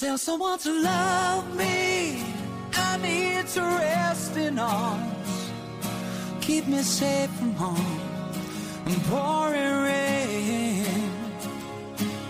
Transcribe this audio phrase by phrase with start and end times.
[0.00, 2.20] Tell someone to love me.
[2.74, 5.50] I need to rest in arms.
[6.40, 8.00] Keep me safe from harm
[8.86, 10.84] and pouring rain.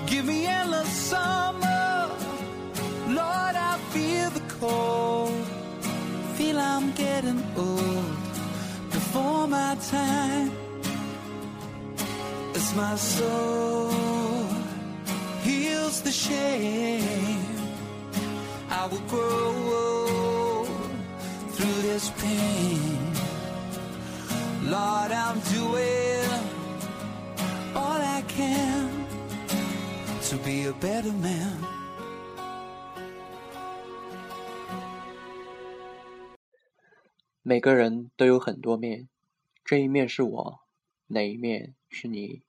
[0.06, 2.10] Give me endless summer.
[3.08, 5.46] Lord, I feel the cold.
[6.36, 8.16] Feel I'm getting old
[8.90, 10.52] before my time.
[12.54, 13.90] As my soul
[15.42, 17.53] heals the shame,
[18.84, 20.66] I will grow
[21.52, 23.14] through this pain.
[24.68, 26.28] Lord, I'm doing
[27.74, 29.06] all I can
[30.28, 31.64] to be a better man.
[37.40, 39.08] 每个人都有很多面，
[39.64, 40.60] 这一面是我，
[41.06, 42.42] 哪一面是你？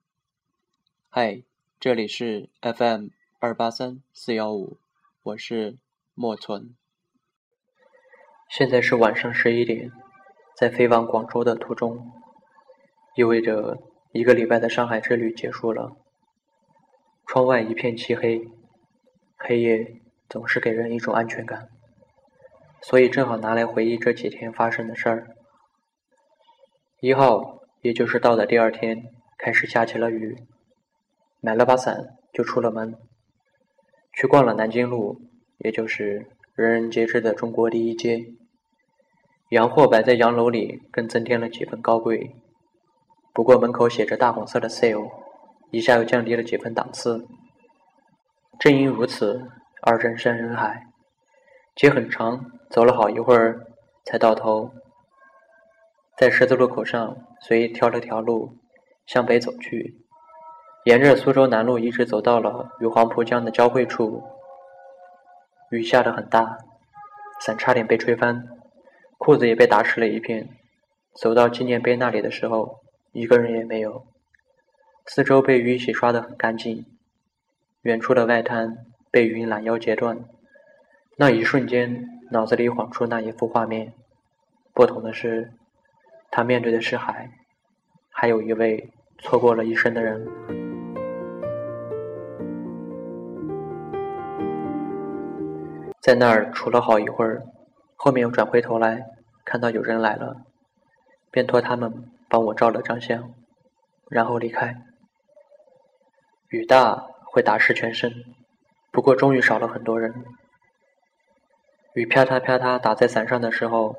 [1.09, 1.43] 嗨，
[1.79, 3.07] 这里是 FM
[3.39, 4.77] 二八三四幺五，
[5.23, 5.77] 我是
[6.17, 6.73] 莫存。
[8.49, 9.91] 现在是晚上十一点，
[10.55, 12.09] 在飞往广州的途中，
[13.17, 13.77] 意味着
[14.13, 15.91] 一个礼拜的上海之旅结束了。
[17.27, 18.47] 窗外一片漆黑，
[19.37, 21.67] 黑夜总是给人一种安全感。
[22.81, 25.35] 所以正好拿来回忆这几天发生的事儿。
[27.01, 30.47] 一号，也就是到的第二天，开始下起了雨，
[31.41, 32.95] 买了把伞就出了门，
[34.13, 35.19] 去逛了南京路，
[35.59, 38.25] 也就是人人皆知的中国第一街。
[39.49, 42.35] 洋货摆在洋楼里，更增添了几分高贵。
[43.33, 45.11] 不过门口写着大红色的 “sale”，
[45.71, 47.27] 一下又降低了几分档次。
[48.59, 49.49] 正因如此，
[49.81, 50.87] 而人山人海。
[51.75, 53.67] 街很长，走了好一会儿
[54.05, 54.71] 才到头。
[56.17, 58.57] 在十字路口上随意挑了条路
[59.05, 59.97] 向北走去，
[60.85, 64.23] 沿着苏州南路一直走到了与黄浦江的交汇处。
[65.71, 66.57] 雨下得很大，
[67.41, 68.47] 伞差点被吹翻，
[69.17, 70.49] 裤子也被打湿了一片。
[71.13, 72.79] 走到纪念碑那里的时候，
[73.13, 74.05] 一个人也没有，
[75.05, 76.85] 四周被雨洗刷得很干净。
[77.83, 80.25] 远处的外滩被云拦腰截断。
[81.17, 83.93] 那一瞬间，脑子里晃出那一幅画面。
[84.73, 85.53] 不同的是，
[86.29, 87.31] 他面对的是海，
[88.09, 90.64] 还有一位错过了一生的人。
[96.05, 97.47] 在那儿杵了好一会儿，
[97.95, 99.07] 后面又转回头来，
[99.43, 100.45] 看到有人来了，
[101.31, 103.33] 便托他们帮我照了张相，
[104.07, 104.83] 然后离开。
[106.49, 108.23] 雨大会打湿全身，
[108.91, 110.23] 不过终于少了很多人。
[111.95, 113.95] 雨啪嗒啪嗒打在伞上的时候，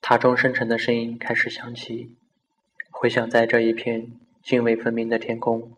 [0.00, 2.16] 塔中深沉的声音开始响起，
[2.92, 4.12] 回响在这一片
[4.44, 5.72] 泾渭分明的天空。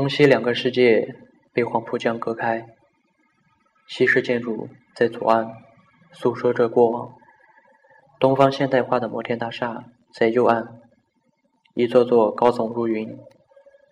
[0.00, 1.14] 东西两个世界。
[1.52, 2.64] 被黄浦江隔开，
[3.86, 5.46] 西式建筑在左岸
[6.10, 7.12] 诉说着过往，
[8.18, 9.84] 东方现代化的摩天大厦
[10.14, 10.80] 在右岸，
[11.74, 13.18] 一座座高耸入云，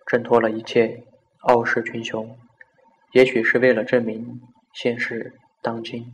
[0.07, 1.03] 挣脱了一切
[1.41, 2.35] 傲视群雄，
[3.11, 4.41] 也许是为了证明
[4.73, 6.11] 现实当今。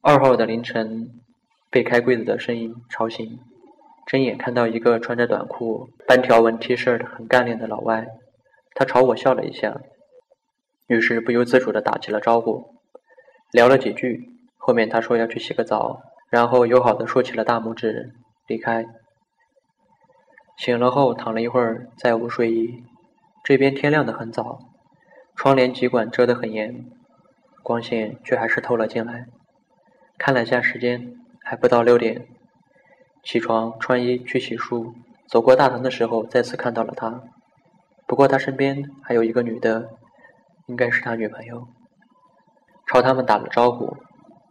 [0.00, 1.10] 二号的凌晨，
[1.76, 3.38] 被开柜子的声音吵醒。
[4.06, 8.06] 睁眼看到一个穿着短裤、半条纹 T 恤的很干练的老外，
[8.74, 9.78] 他朝我笑了一下，
[10.86, 12.64] 于是不由自主地打起了招呼，
[13.52, 14.30] 聊了几句。
[14.56, 16.00] 后面他说要去洗个澡，
[16.30, 18.14] 然后友好地竖起了大拇指
[18.46, 18.86] 离开。
[20.56, 22.84] 醒了后躺了一会儿，再无睡意。
[23.44, 24.60] 这边天亮得很早，
[25.34, 26.86] 窗帘几管遮得很严，
[27.62, 29.26] 光线却还是透了进来。
[30.16, 31.12] 看了下时间，
[31.48, 32.26] 还不到六点。
[33.22, 34.92] 起床，穿衣，去洗漱。
[35.28, 37.22] 走过大堂的时候，再次看到了他。
[38.04, 39.90] 不过他身边还有一个女的，
[40.66, 41.68] 应该是他女朋友。
[42.88, 43.96] 朝他们打了招呼。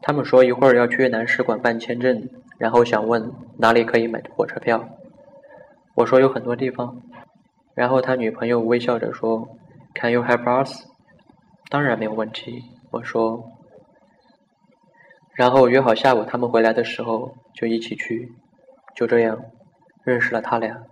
[0.02, 4.88] 他们说一会儿要去越南使馆办签证，然后想问哪里可以买火车票。
[5.96, 7.02] 我说有很多地方。
[7.74, 9.50] 然后他女朋友微笑着说
[9.96, 10.86] ：“Can you help us？”
[11.70, 12.64] 当然没有问题。
[12.92, 13.52] 我说。
[15.36, 18.32] 然后约好下午他们回来的时候就一起去。
[18.96, 19.38] 就这样，
[20.04, 20.84] 认识了他俩。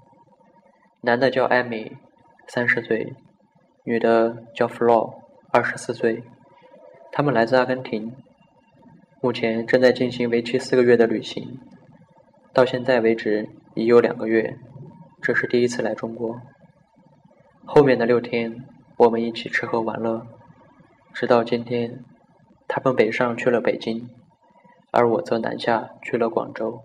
[1.02, 1.96] 男的叫艾米，
[2.48, 3.14] 三十岁；
[3.86, 6.22] 女的叫 Flo，二十四岁。
[7.14, 8.14] 他们来自阿根廷，
[9.22, 11.60] 目前正在进行为期四个月的旅行。
[12.54, 14.58] 到现在为止已有两个月，
[15.22, 16.42] 这是第一次来中国。
[17.66, 18.66] 后面的六天，
[18.98, 20.28] 我们一起吃喝玩乐，
[21.14, 22.04] 直到今天，
[22.68, 24.10] 他们北上去了北京，
[24.94, 26.84] 而我则南下去了广州。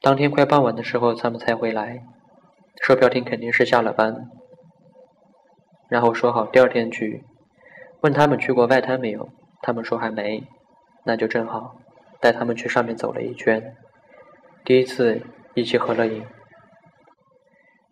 [0.00, 2.04] 当天快傍晚的时候，他们才回来。
[2.80, 4.30] 售票厅肯定是下了班，
[5.88, 7.24] 然后说好第二天去。
[8.02, 9.28] 问他们去过外滩没有，
[9.62, 10.46] 他们说还没，
[11.04, 11.80] 那就正好，
[12.20, 13.74] 带他们去上面走了一圈。
[14.64, 15.22] 第一次
[15.54, 16.24] 一起合了影。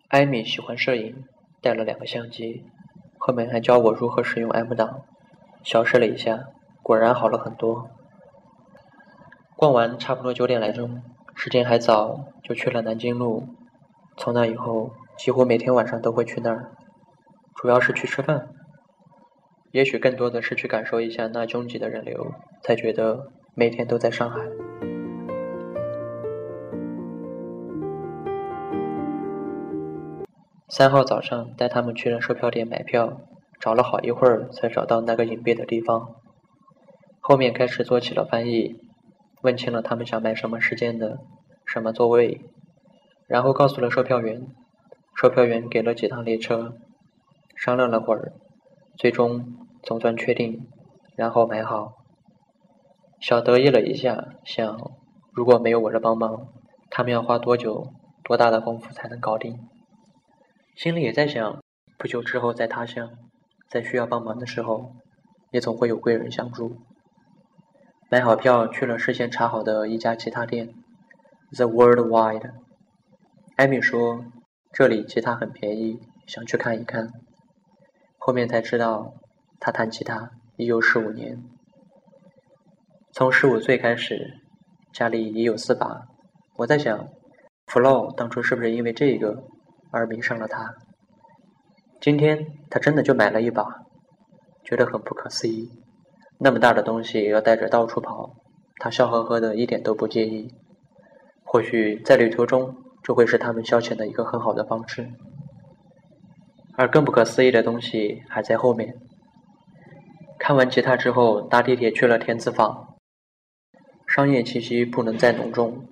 [0.07, 1.25] 艾米喜欢摄影，
[1.61, 2.63] 带了两个相机，
[3.27, 5.01] 后面还教我如何使用 M 档。
[5.63, 6.49] 小试了一下，
[6.83, 7.89] 果然好了很多。
[9.55, 11.01] 逛完差不多九点来钟。
[11.33, 13.47] 时间还早，就去了南京路。
[14.15, 16.69] 从那以后，几乎每天晚上都会去那儿，
[17.55, 18.49] 主要是去吃饭。
[19.71, 22.31] 也许更多的是去感受一下那拥挤的人流，
[22.61, 24.37] 才觉得每天都在上海。
[30.67, 33.21] 三号早上带他们去了售票点买票，
[33.59, 36.15] 找了好一会儿才找到那个隐蔽的地方。
[37.19, 38.81] 后面开始做起了翻译。
[39.41, 41.19] 问清了他们想买什么时间的，
[41.65, 42.41] 什么座位，
[43.27, 44.47] 然后告诉了售票员，
[45.13, 46.73] 售票员给了几趟列车，
[47.55, 48.33] 商量了会儿，
[48.97, 50.65] 最终总算确定，
[51.15, 51.93] 然后买好。
[53.19, 54.91] 小得意了一下，想
[55.31, 56.47] 如果没有我的帮忙，
[56.89, 59.59] 他们要花多久、多大的功夫才能搞定？
[60.75, 61.63] 心里也在想，
[61.97, 63.09] 不久之后在他乡，
[63.69, 64.91] 在需要帮忙的时候，
[65.51, 66.75] 也总会有贵人相助。
[68.11, 70.73] 买好票，去了事先查好的一家吉他店
[71.55, 72.51] ，The Worldwide。
[73.55, 74.25] 艾米说
[74.73, 77.09] 这里吉他很便宜，想去看一看。
[78.17, 79.13] 后面才知道，
[79.61, 81.41] 他弹吉他已有十五年，
[83.13, 84.41] 从十五岁开始，
[84.91, 86.01] 家里已有四把。
[86.57, 87.07] 我在想
[87.67, 89.45] ，，Flo 当初是不是因为这个
[89.95, 90.75] 而迷上了他？
[92.01, 93.63] 今天他真的就买了一把，
[94.65, 95.69] 觉得很不可思议。
[96.37, 98.35] 那么大的东西要带着到处跑，
[98.77, 100.53] 他笑呵呵的，一点都不介意。
[101.45, 105.09] 或许在旅途中，这会是他们消遣的一个很好的方式。
[106.75, 108.97] 而更不可思议的东西还在后面。
[110.37, 112.97] 看完吉他之后，搭地铁去了田子坊。
[114.05, 115.87] 商业气息不能再浓重，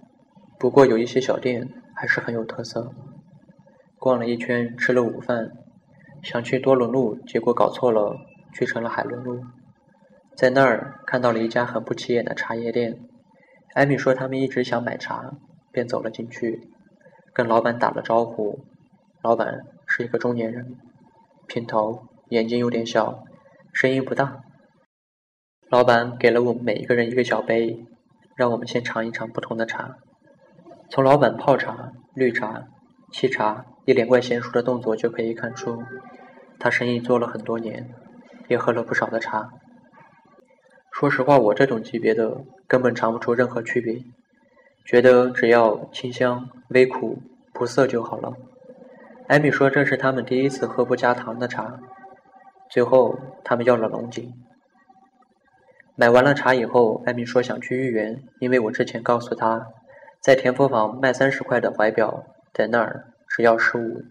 [0.60, 1.66] 不过有一些小店
[1.96, 2.94] 还是很有特色。
[4.04, 5.54] 逛了一圈，吃了午饭，
[6.22, 8.18] 想去多伦路，结果搞错了，
[8.54, 9.40] 去成了海伦路。
[10.36, 13.00] 在那儿看到了一家很不起眼的茶叶店，
[13.76, 15.32] 艾米说他们一直想买茶，
[15.72, 16.68] 便走了进去，
[17.34, 18.66] 跟老板打了招呼。
[19.22, 20.76] 老板是一个中年人，
[21.48, 23.24] 平头，眼睛有点小，
[23.72, 24.42] 声音不大。
[25.70, 27.86] 老板给了我们每一个人一个小杯，
[28.36, 29.96] 让我们先尝一尝不同的茶。
[30.90, 32.68] 从老板泡茶、绿茶、
[33.14, 35.84] 沏茶一连贯娴熟的动作就可以看出，
[36.60, 37.90] 他生意做了很多年，
[38.48, 39.50] 也喝了不少的茶。
[40.92, 44.04] 说实话，我这种级别的根本尝不出任何区别，
[44.86, 47.18] 觉得只要清香、微苦、
[47.52, 48.34] 不涩就好了。
[49.28, 51.80] 艾米说这是他们第一次喝不加糖的茶。
[52.70, 54.34] 最后，他们要了龙井。
[55.96, 59.68] 买完了茶以后，艾米说想去豫园，因为我之前告诉他，
[60.20, 62.24] 在田福坊卖三十块的怀表，
[62.54, 64.04] 在那儿只要十五。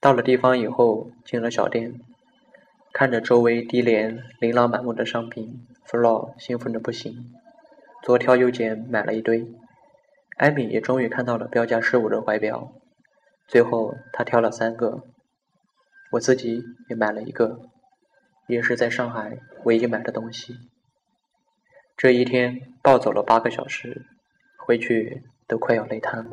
[0.00, 1.98] 到了地方以后，进了小店。
[2.92, 7.32] 看着周围低廉、琳琅满目的商品，Flo 兴奋的不行，
[8.02, 9.50] 左挑右拣买了一堆。
[10.36, 12.74] 艾米也终于看到了标价十五的怀表，
[13.48, 15.04] 最后她挑了三个，
[16.12, 17.60] 我自己也买了一个，
[18.46, 20.54] 也是在上海唯一买的东西。
[21.96, 24.04] 这一天暴走了八个小时，
[24.58, 26.28] 回去都快要累瘫。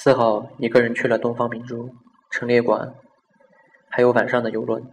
[0.00, 1.92] 四号一个人去了东方明珠、
[2.30, 2.94] 陈列馆，
[3.88, 4.88] 还有晚上的游轮。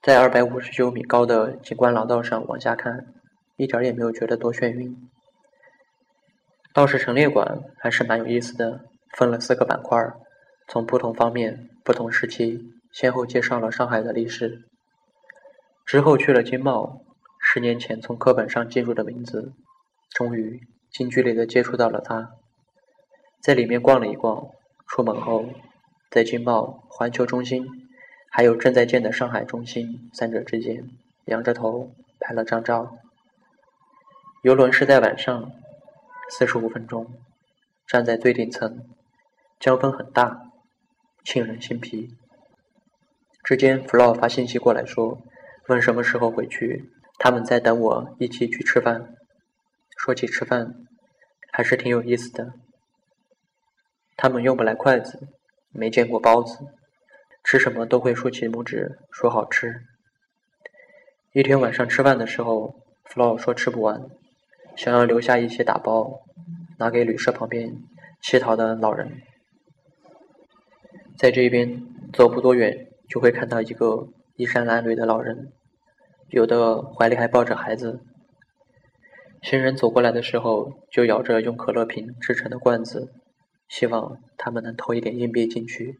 [0.00, 3.12] 在二百五十九米高的景观廊道上往下看，
[3.56, 4.96] 一点也没有觉得多眩晕。
[6.72, 8.84] 倒是陈列馆还是蛮有意思的，
[9.16, 9.98] 分了四个板块，
[10.68, 14.62] 从不同方面、不同时期先后介绍了上海的历史。
[15.84, 17.00] 之后去了金茂，
[17.40, 19.52] 十年前从课本上记住的名字，
[20.10, 20.60] 终于
[20.92, 22.34] 近距离的接触到了它。
[23.44, 24.48] 在里面逛了一逛，
[24.86, 25.44] 出门后，
[26.10, 27.62] 在金茂、环球中心，
[28.30, 30.88] 还有正在建的上海中心三者之间，
[31.26, 32.96] 仰着头拍了张照。
[34.44, 35.52] 游轮是在晚上，
[36.30, 37.06] 四十五分钟，
[37.86, 38.80] 站在最顶层，
[39.60, 40.40] 江风很大，
[41.22, 42.08] 沁人心脾。
[43.42, 45.20] 之间，弗洛发信息过来说，
[45.68, 49.14] 问什么时候回去，他们在等我一起去吃饭。
[49.98, 50.74] 说起吃饭，
[51.52, 52.54] 还是挺有意思的。
[54.16, 55.28] 他们用不来筷子，
[55.70, 56.58] 没见过包子，
[57.42, 59.82] 吃什么都会竖起拇指说好吃。
[61.32, 64.02] 一天晚上吃饭的时候，弗洛说吃不完，
[64.76, 66.20] 想要留下一些打包，
[66.78, 67.74] 拿给旅社旁边
[68.22, 69.20] 乞讨的老人。
[71.18, 75.52] 在这边走不多远，就会看到一个衣衫褴褛的老人，
[76.28, 78.00] 有的怀里还抱着孩子。
[79.42, 83.12] 行人走过来的时候，就咬着用可乐瓶制成的罐子，
[83.68, 85.98] 希望他们能投一点硬币进去。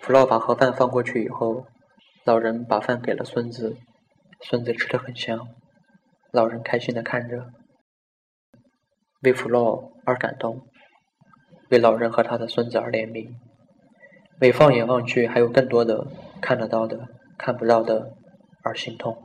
[0.00, 1.66] 弗洛把盒饭放过去以后，
[2.24, 3.76] 老人把饭给了孙子，
[4.40, 5.48] 孙子吃的很香，
[6.32, 7.50] 老人开心的看着，
[9.22, 10.66] 为弗洛而感动，
[11.70, 13.34] 为老人和他的孙子而怜悯，
[14.40, 16.06] 为放眼望去还有更多的
[16.40, 18.14] 看得到的、看不到的
[18.64, 19.22] 而心痛。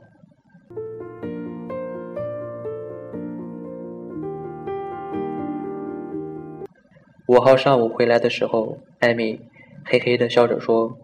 [7.28, 9.42] 五号上午回来的时候，艾米
[9.84, 10.96] 嘿嘿的笑着说：“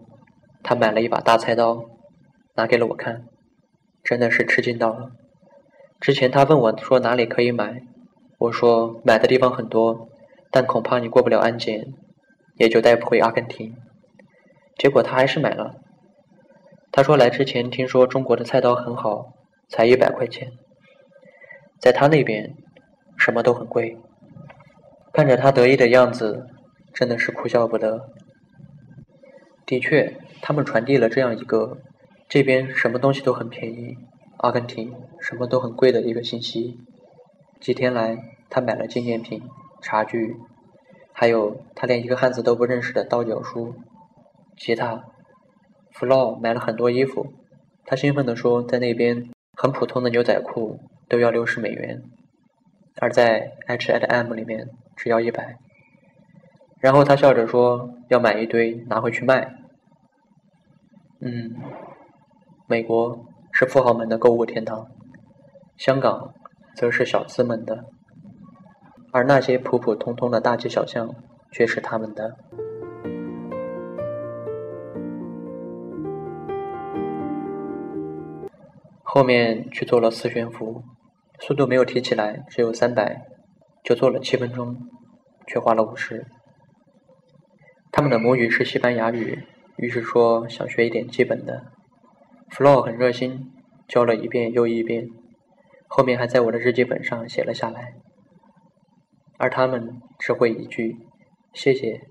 [0.63, 1.85] 她买了一把大菜刀，
[2.55, 3.27] 拿给了我看，
[4.03, 5.11] 真的是吃惊到了。
[5.99, 7.83] 之前她问我说哪里可以买，
[8.39, 10.09] 我说买的地方很多，
[10.49, 11.93] 但恐怕你过不了安检，
[12.55, 13.75] 也就带不回阿根廷。
[14.79, 15.75] 结果她还是买了。
[16.91, 19.27] 她说来之前听说中国的菜刀很好，
[19.69, 20.53] 才一百块钱，
[21.79, 22.55] 在他那边
[23.15, 23.99] 什么都很贵。”
[25.15, 26.45] 看着他得意的样子，
[26.93, 28.09] 真的是哭笑不得。
[29.65, 31.77] 的确，他们传递了这样一个
[32.27, 33.95] 这边什么东西都很便宜，
[34.39, 36.77] 阿根廷什么都很贵的一个信息。
[37.61, 38.17] 几天来，
[38.49, 39.41] 他买了纪念品、
[39.81, 40.35] 茶具，
[41.13, 43.73] 还有他连一个汉字都不认识的道教书、
[44.57, 45.05] 吉他。
[45.93, 47.31] flow 买了很多衣服，
[47.85, 52.01] 他兴奋地说，在那边很普通的牛仔裤都要六十美元，
[52.99, 54.67] 而在 H&M 里面。
[54.95, 55.57] 只要一百，
[56.79, 59.55] 然后他笑着说：“要买一堆拿回去卖。”
[61.19, 61.55] 嗯，
[62.67, 64.87] 美国是富豪们的购物天堂，
[65.77, 66.33] 香港
[66.75, 67.85] 则是小资们的，
[69.11, 71.15] 而那些普普通通的大街小巷
[71.51, 72.37] 却是他们的。
[79.03, 80.83] 后面去做了四悬浮，
[81.39, 83.25] 速度没有提起来，只有三百。
[83.85, 84.75] 就做了七分钟，
[85.47, 86.25] 却花了五十。
[87.91, 89.45] 他们的母语是西班牙语，
[89.77, 91.67] 于是说想学一点基本的。
[92.49, 93.51] 弗洛很热心，
[93.87, 95.07] 教了一遍又一遍，
[95.87, 97.93] 后面还在我的日记本上写了下来。
[99.37, 100.97] 而他们只会一句
[101.53, 102.01] “谢谢”，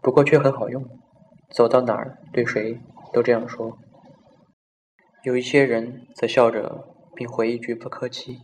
[0.00, 0.82] 不过却很好用，
[1.50, 2.80] 走到哪儿对谁
[3.12, 3.76] 都这样说。
[5.22, 8.38] 有一些人则笑着，并回一句“不客气”。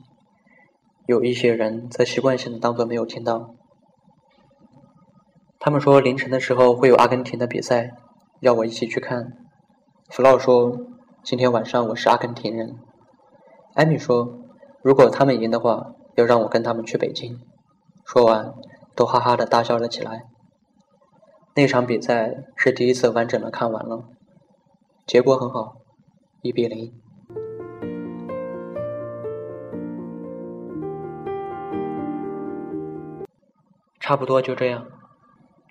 [1.11, 3.57] 有一些人则习惯性的当做没有听到。
[5.59, 7.97] 他们说凌晨的时候会有阿根廷的比赛，
[8.39, 9.33] 要我一起去看。
[10.09, 10.79] 弗洛说
[11.25, 12.77] 今天晚上我是阿根廷人。
[13.75, 14.39] 艾米说
[14.83, 17.41] 如果他们赢的话，要让我跟他们去北京。
[18.05, 18.55] 说完，
[18.95, 20.27] 都哈哈的大笑了起来。
[21.57, 24.05] 那场比赛是第一次完整的看完了，
[25.09, 25.75] 结果很好，
[26.43, 26.95] 一比零。
[34.11, 34.89] 差不多就这样，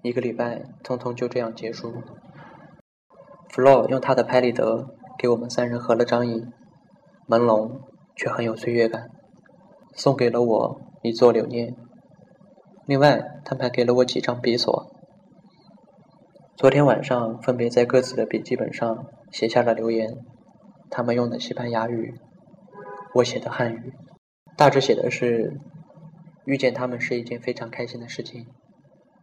[0.01, 1.93] 一个礼拜匆匆就这样结束。
[3.49, 6.49] 弗洛用他的拍立得给我们三人合了张影，
[7.27, 7.81] 朦胧
[8.15, 9.09] 却很有岁月感，
[9.93, 11.75] 送给了我一座留念。
[12.85, 14.89] 另外，他们还给了我几张笔锁。
[16.55, 19.03] 昨天晚上分别在各自的笔记本上
[19.33, 20.15] 写下了留言，
[20.89, 22.13] 他们用的西班牙语，
[23.15, 23.93] 我写的汉语，
[24.55, 25.59] 大致写的是。
[26.49, 28.47] 遇见他们是一件非常开心的事情，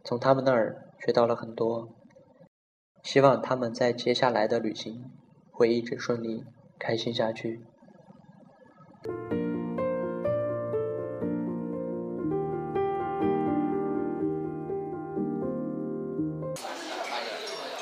[0.05, 1.89] 从他们那儿学到了很多。
[3.03, 5.11] 希望他们在接下来的旅行
[5.51, 6.45] 会一直顺利、
[6.79, 7.65] 开心下去。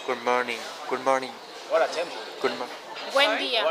[0.07, 0.57] Good morning.
[0.89, 1.29] Good morning.
[1.69, 2.17] What a temple!
[2.41, 2.73] Good morning.
[3.13, 3.61] Buen día.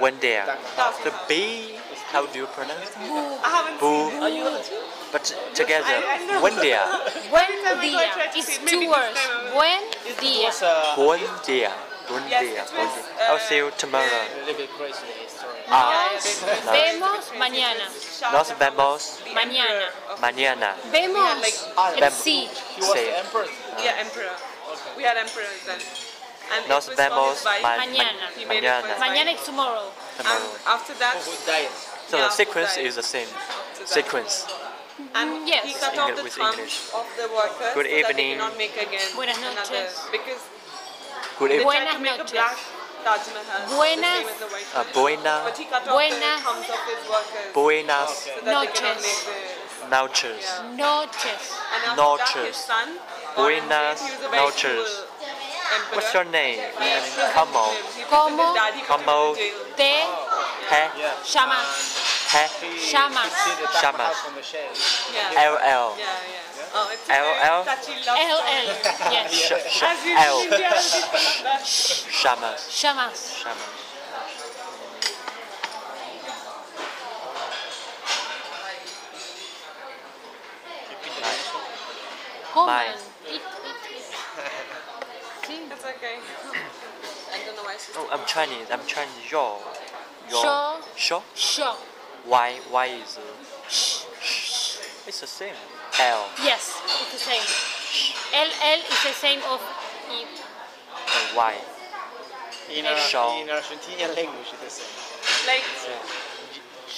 [0.00, 0.56] Buen día.
[1.04, 1.77] The B.
[2.08, 3.80] How do you pronounce it?
[3.80, 4.08] Boo.
[5.12, 5.24] But
[5.54, 6.00] together,
[6.40, 6.84] buen dia.
[7.28, 7.52] Buen
[7.84, 8.08] dia.
[8.32, 9.20] It's two words.
[9.52, 9.80] When
[10.20, 10.48] dia.
[10.96, 11.72] Buen dia.
[12.08, 12.64] Buen dia.
[13.28, 14.24] I'll see you tomorrow.
[15.68, 16.72] Nos ah.
[16.72, 17.84] vemos mañana.
[18.32, 19.00] Nos vemos
[19.36, 19.86] mañana.
[20.16, 20.68] Mañana.
[20.88, 21.68] Vemos.
[21.76, 22.48] Ah, sí.
[22.76, 23.48] He was the emperor.
[23.84, 24.32] Yeah, emperor.
[24.96, 25.44] We are emperor.
[25.68, 25.80] then.
[26.68, 28.32] Nos vemos mañana.
[28.48, 28.96] Mañana.
[28.98, 29.92] Mañana tomorrow.
[30.16, 30.56] tomorrow.
[30.66, 31.16] After that.
[32.08, 32.88] So yeah, the sequence today.
[32.88, 33.28] is the same.
[33.28, 33.84] Today.
[33.84, 34.46] Sequence.
[34.48, 35.64] Mm, and yes.
[35.64, 36.90] he cut off the with thumbs English.
[36.96, 38.38] of the workers Good so evening.
[38.38, 39.68] So not make again Buenas noches.
[39.68, 40.42] Another, because
[41.38, 41.66] Good evening.
[41.66, 42.78] Buenas noches.
[43.68, 44.26] Buenas,
[44.74, 45.40] uh, buena,
[45.86, 46.42] buenas,
[47.54, 49.24] buenas, so noches,
[49.88, 50.74] noches, yeah.
[50.76, 51.54] noches,
[51.96, 52.88] noches, son,
[53.36, 55.04] buenas, noches.
[55.92, 56.58] What's your name?
[57.34, 57.72] Como,
[58.10, 58.54] como,
[58.86, 59.34] como
[59.76, 60.04] te
[60.68, 60.90] Hey.
[61.00, 61.22] Yeah.
[61.24, 61.64] Shama.
[62.28, 62.76] Hey.
[62.76, 63.24] Shama.
[63.80, 64.12] Shama.
[65.14, 65.48] Yeah.
[65.48, 66.74] L Yeah, yeah.
[66.74, 67.64] Oh, it's L L.
[67.64, 68.66] L L.
[69.10, 69.32] Yes.
[69.32, 69.82] Sh sh
[70.12, 70.44] L.
[71.64, 72.56] Shama.
[72.68, 73.12] Shama.
[73.16, 73.64] Shama.
[82.52, 82.84] Come on.
[85.78, 86.18] It's okay.
[87.32, 87.94] I don't know why she's.
[87.96, 88.66] Oh, I'm Chinese.
[88.68, 89.30] I'm Chinese.
[89.30, 89.58] Yo.
[90.30, 90.40] Yo.
[90.42, 90.80] Sure.
[90.96, 91.22] Sure.
[91.34, 91.76] Sure.
[92.24, 92.60] Why?
[92.70, 93.22] Why is uh,
[95.08, 95.54] it's the same.
[96.00, 96.28] L.
[96.44, 97.46] Yes, it's the same.
[98.36, 99.60] LL is the same of
[100.12, 100.28] I.
[100.28, 101.54] And why?
[102.70, 103.40] In, Shaw.
[103.40, 105.46] in Argentinian language, it is the same.
[105.48, 105.64] like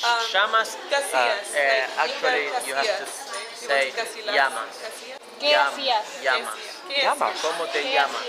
[0.03, 0.77] um, llamas.
[0.91, 1.55] Casillas.
[1.55, 3.87] Uh, like uh, actually, you have to Casillas, right?
[3.87, 4.35] He say was Casillas.
[4.35, 4.75] llamas.
[4.83, 5.19] Casillas?
[5.41, 6.07] ¿Qué hacías?
[6.23, 6.55] Llamas.
[6.89, 7.35] ¿Qué Llamas.
[7.39, 7.43] hacías?
[7.47, 8.27] ¿Cómo te ¿Qué llamas?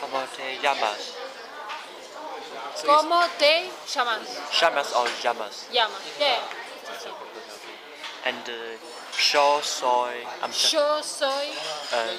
[0.00, 1.15] ¿Cómo te llamas?
[2.85, 4.21] ¿Cómo te llamas?
[4.59, 5.67] Llamas or llamas?
[5.71, 6.01] Llamas.
[6.19, 6.39] Yeah.
[6.75, 7.15] it's the same.
[8.25, 8.77] And uh,
[9.33, 10.25] yo soy.
[10.41, 11.47] I'm Chi- Yo soy
[11.93, 12.13] uh,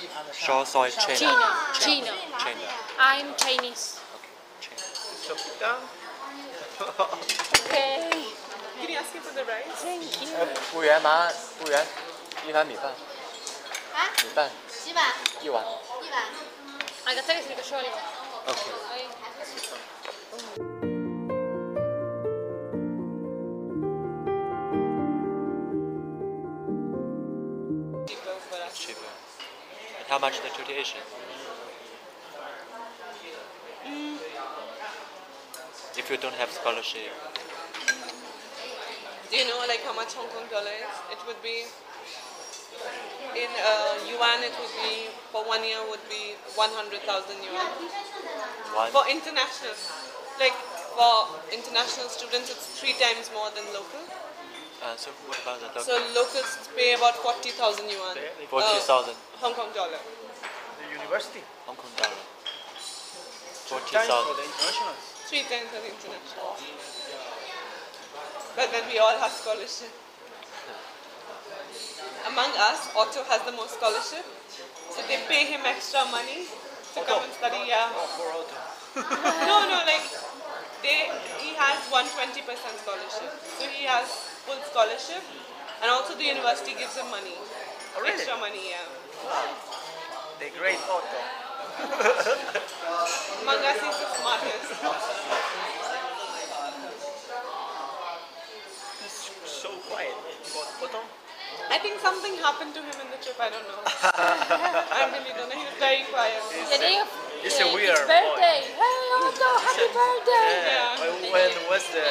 [0.47, 1.17] yo soy China.
[1.17, 1.49] Chino.
[1.79, 2.13] Chino.
[2.39, 2.69] China.
[2.99, 4.01] I'm Chinese.
[4.61, 4.83] China.
[5.23, 5.77] Sopita.
[7.67, 8.11] Okay.
[8.81, 9.67] Can you ask him for the rice?
[9.83, 10.29] Thank you.
[10.71, 11.87] 服务员，麻服务员，
[12.49, 12.87] 一碗米饭，
[13.95, 14.51] 啊，米饭
[14.85, 15.13] 几碗？
[15.41, 15.65] 一碗。
[16.03, 16.25] 一碗。
[17.07, 17.99] Agatha que se le cayó algo.
[18.49, 18.61] OK。
[28.74, 29.00] Cheaper.
[29.98, 31.02] And how much the tuition?
[35.98, 37.10] If you don't have scholarship,
[39.30, 40.96] Do you know like how much Hong Kong dollar is?
[41.12, 41.68] It would be
[43.36, 44.40] in uh, yuan.
[44.40, 47.68] It would be for one year would be one hundred thousand yuan.
[48.72, 48.88] one.
[48.96, 49.76] For international,
[50.40, 50.58] like
[50.98, 54.02] for international students, it's three times more than local.
[54.78, 58.16] Uh, so what about the So locals pay about forty thousand yuan.
[58.50, 59.98] Forty thousand Hong Kong dollar.
[59.98, 61.42] The university.
[61.66, 62.22] Hong Kong dollar.
[63.68, 64.94] Forty Time for the international.
[65.28, 66.56] Three times of international.
[68.56, 69.92] But then we all have scholarship.
[72.26, 74.26] Among us, Otto has the most scholarship.
[74.90, 76.46] So they pay him extra money
[76.94, 77.66] to come and study.
[77.68, 77.90] Yeah.
[77.92, 78.67] Oh, poor Otto.
[78.96, 80.08] No, no, like
[80.82, 81.12] they
[81.44, 82.48] he has 120%
[82.80, 83.32] scholarship.
[83.60, 84.08] So he has
[84.46, 85.24] full scholarship
[85.82, 87.36] and also the university gives him money.
[87.96, 88.14] Oh, really?
[88.14, 88.86] Extra money, yeah.
[90.40, 90.80] The great.
[93.42, 94.70] Among us he's the smartest.
[99.02, 100.16] He's so quiet.
[100.80, 101.02] But Otto?
[101.70, 103.82] I think something happened to him in the trip, I don't know.
[103.86, 105.58] I really don't know.
[105.58, 106.40] He was very quiet.
[106.72, 107.04] Le digo,
[107.44, 108.62] It's a weird it's birthday.
[108.66, 110.50] Hey, Otto, happy birthday.
[110.68, 111.02] Yeah.
[111.02, 112.06] When, when was the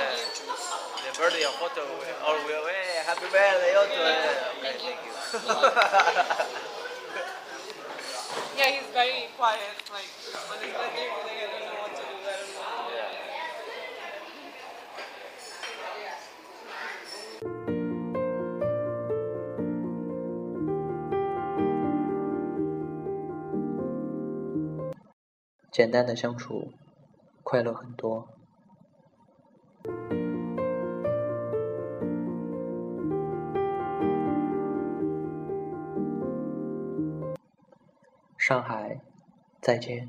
[1.07, 1.83] the birthday of Otto?
[2.27, 3.97] Or we were, hey, happy birthday, Otto.
[3.97, 4.59] Yeah.
[4.59, 5.13] Okay, thank you.
[8.57, 9.61] Yeah, he's very quiet.
[9.93, 10.09] Like,
[10.49, 11.13] on his birthday,
[25.77, 26.73] 简单的相处，
[27.43, 28.27] 快乐很多。”
[38.39, 39.03] 上海，
[39.61, 40.09] 再见。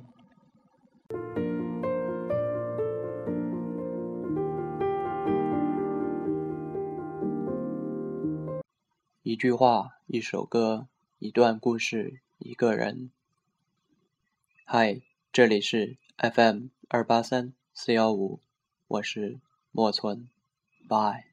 [9.22, 10.88] 一句话，一首歌，
[11.20, 13.12] 一段故事，一个人。
[14.64, 15.02] 嗨，
[15.38, 18.42] 这里是 FM 二八三四幺五，
[18.88, 20.28] 我是莫村
[20.90, 21.26] ，Bye。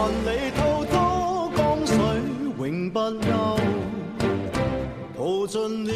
[0.00, 0.94] 万里滔滔
[1.54, 1.94] 江水
[2.56, 3.28] 永不休，
[5.14, 5.92] 淘尽了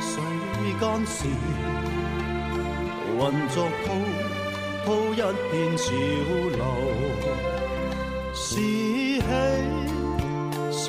[0.00, 0.10] 世
[0.78, 1.26] 间事，
[3.18, 3.84] 混作铺
[4.84, 5.16] 铺一
[5.50, 5.90] 片潮
[6.52, 6.62] 流，
[8.32, 9.20] 是喜
[10.70, 10.80] 是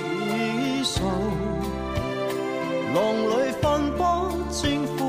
[0.94, 1.02] 愁，
[2.94, 2.96] 浪
[3.30, 3.64] 里分
[3.98, 4.02] 不
[4.52, 5.03] 清。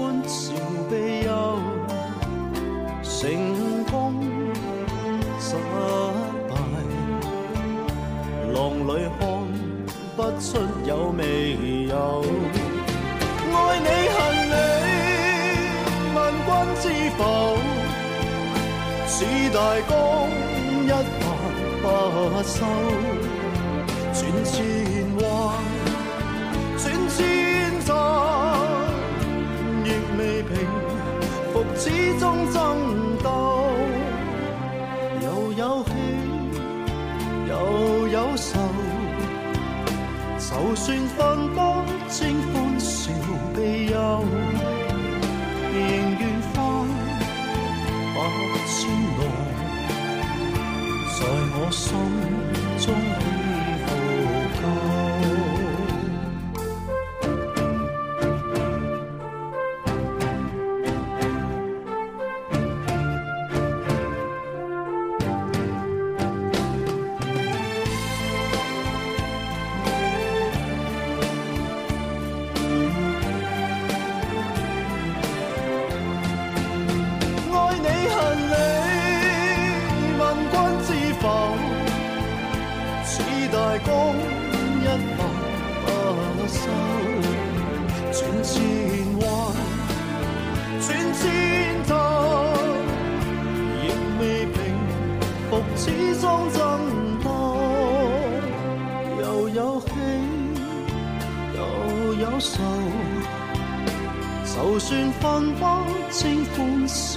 [10.41, 11.57] 出有未
[11.89, 12.25] 有，
[13.53, 14.17] 爱你恨
[14.51, 14.55] 你，
[16.15, 16.85] 问君知
[17.17, 17.21] 否？
[19.07, 19.17] 似
[19.53, 19.57] 大
[19.89, 19.93] 江
[20.87, 20.89] 一
[21.21, 21.23] 发
[21.83, 21.85] 不
[22.43, 22.57] 收，
[24.13, 24.53] 转千
[25.21, 25.23] 弯，
[40.75, 41.61] 就算分不
[42.11, 43.13] 清欢笑
[43.55, 44.25] 悲忧，
[45.73, 45.79] 仍
[46.19, 46.59] 愿翻
[48.13, 48.19] 百
[48.67, 49.23] 千浪，
[51.15, 51.21] 在
[51.55, 51.87] 我心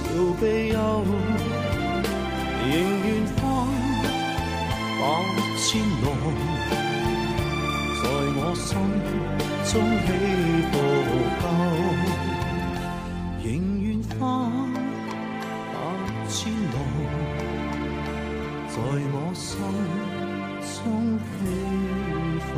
[0.08, 1.04] 欢笑悲忧，
[2.64, 2.72] 仍
[3.04, 3.42] 愿翻
[4.98, 5.02] 百
[5.58, 5.68] 千
[6.02, 6.06] 浪，
[8.02, 8.68] 在我心
[9.64, 9.72] 中
[10.06, 10.08] 起
[10.70, 10.74] 伏
[11.42, 11.44] 够，
[13.44, 13.46] 仍
[13.82, 14.18] 愿翻
[15.74, 15.76] 百
[16.28, 16.36] 千
[16.72, 16.76] 浪，
[18.68, 18.76] 在
[19.12, 19.46] 我心
[20.74, 20.76] 中
[21.20, 21.28] 起
[22.48, 22.50] 伏。